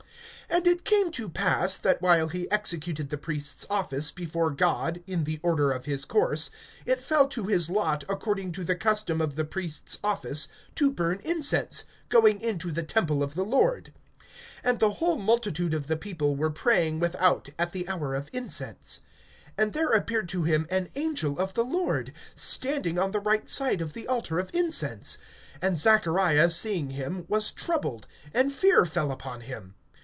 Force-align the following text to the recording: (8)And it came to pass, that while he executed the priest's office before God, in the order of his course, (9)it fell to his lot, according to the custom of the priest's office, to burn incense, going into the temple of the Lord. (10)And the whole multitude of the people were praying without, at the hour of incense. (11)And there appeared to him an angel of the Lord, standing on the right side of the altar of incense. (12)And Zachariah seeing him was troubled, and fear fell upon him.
(8)And 0.49 0.67
it 0.67 0.83
came 0.83 1.11
to 1.13 1.29
pass, 1.29 1.77
that 1.77 2.01
while 2.01 2.27
he 2.27 2.51
executed 2.51 3.09
the 3.09 3.17
priest's 3.17 3.65
office 3.69 4.11
before 4.11 4.51
God, 4.51 5.01
in 5.07 5.23
the 5.23 5.39
order 5.41 5.71
of 5.71 5.85
his 5.85 6.03
course, 6.03 6.51
(9)it 6.85 6.99
fell 6.99 7.25
to 7.29 7.45
his 7.45 7.69
lot, 7.69 8.03
according 8.09 8.51
to 8.51 8.65
the 8.65 8.75
custom 8.75 9.21
of 9.21 9.35
the 9.37 9.45
priest's 9.45 9.97
office, 10.03 10.49
to 10.75 10.91
burn 10.91 11.21
incense, 11.23 11.85
going 12.09 12.41
into 12.41 12.69
the 12.69 12.83
temple 12.83 13.23
of 13.23 13.33
the 13.33 13.45
Lord. 13.45 13.93
(10)And 14.65 14.79
the 14.79 14.95
whole 14.95 15.15
multitude 15.17 15.73
of 15.73 15.87
the 15.87 15.95
people 15.95 16.35
were 16.35 16.49
praying 16.51 16.99
without, 16.99 17.47
at 17.57 17.71
the 17.71 17.87
hour 17.87 18.13
of 18.13 18.29
incense. 18.33 19.03
(11)And 19.57 19.71
there 19.71 19.93
appeared 19.93 20.27
to 20.27 20.43
him 20.43 20.67
an 20.69 20.89
angel 20.95 21.39
of 21.39 21.53
the 21.53 21.63
Lord, 21.63 22.11
standing 22.35 22.99
on 22.99 23.11
the 23.11 23.21
right 23.21 23.47
side 23.49 23.79
of 23.79 23.93
the 23.93 24.05
altar 24.05 24.37
of 24.37 24.51
incense. 24.53 25.17
(12)And 25.61 25.77
Zachariah 25.77 26.49
seeing 26.49 26.89
him 26.89 27.23
was 27.29 27.51
troubled, 27.51 28.05
and 28.33 28.51
fear 28.51 28.83
fell 28.83 29.13
upon 29.13 29.39
him. 29.39 29.75